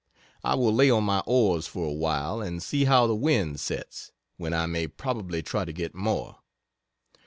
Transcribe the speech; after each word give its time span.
I 0.43 0.55
will 0.55 0.73
lay 0.73 0.89
on 0.89 1.03
my 1.03 1.19
oars 1.27 1.67
for 1.67 1.85
awhile, 1.87 2.41
and 2.41 2.63
see 2.63 2.85
how 2.85 3.05
the 3.05 3.13
wind 3.15 3.59
sets, 3.59 4.11
when 4.35 4.51
I 4.51 4.65
may 4.65 4.87
probably 4.87 5.43
try 5.43 5.63
to 5.63 5.71
get 5.71 5.93
more. 5.93 6.39